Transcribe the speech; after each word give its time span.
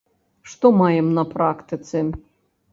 Што 0.53 0.71
маем 0.79 1.13
на 1.19 1.27
практыцы? 1.37 2.05